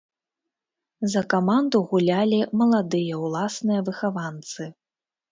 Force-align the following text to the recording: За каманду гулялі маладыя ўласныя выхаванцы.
За 1.13 1.21
каманду 1.33 1.81
гулялі 1.91 2.39
маладыя 2.61 3.19
ўласныя 3.25 3.83
выхаванцы. 3.91 4.63